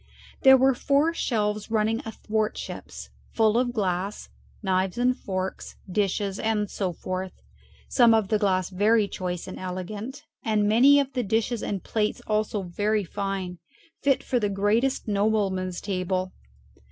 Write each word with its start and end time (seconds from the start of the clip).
There 0.41 0.57
were 0.57 0.73
four 0.73 1.13
shelves 1.13 1.69
running 1.69 2.01
athwartships 2.07 3.11
full 3.33 3.55
of 3.55 3.71
glass, 3.71 4.29
knives 4.63 4.97
and 4.97 5.15
forks, 5.15 5.75
dishes, 5.87 6.39
and 6.39 6.71
so 6.71 6.91
forth, 6.91 7.33
some 7.87 8.15
of 8.15 8.29
the 8.29 8.39
glass 8.39 8.71
very 8.71 9.07
choice 9.07 9.47
and 9.47 9.59
elegant, 9.59 10.23
and 10.43 10.67
many 10.67 10.99
of 10.99 11.13
the 11.13 11.21
dishes 11.21 11.61
and 11.61 11.83
plates 11.83 12.19
also 12.25 12.63
very 12.63 13.03
fine, 13.03 13.59
fit 14.01 14.23
for 14.23 14.39
the 14.39 14.49
greatest 14.49 15.07
nobleman's 15.07 15.79
table. 15.79 16.31